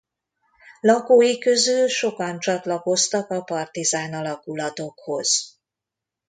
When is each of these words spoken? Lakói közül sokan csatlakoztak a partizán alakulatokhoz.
Lakói 0.81 1.37
közül 1.39 1.87
sokan 1.87 2.39
csatlakoztak 2.39 3.29
a 3.29 3.41
partizán 3.41 4.13
alakulatokhoz. 4.13 5.59